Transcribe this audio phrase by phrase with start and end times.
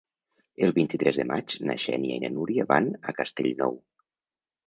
[0.67, 3.77] El vint-i-tres de maig na Xènia i na Núria van a Castellnou.